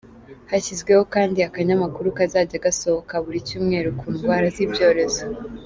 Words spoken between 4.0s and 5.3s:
ndwara z’ibyorezo.